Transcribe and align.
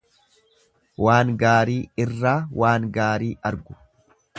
Waan 1.07 1.33
gaarii 1.43 1.77
irraa 2.07 2.35
waan 2.63 2.93
gaarii 2.99 3.33
argu. 3.53 3.83